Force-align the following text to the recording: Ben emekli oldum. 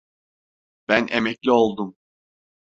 Ben 0.87 1.07
emekli 1.09 1.51
oldum. 1.51 1.95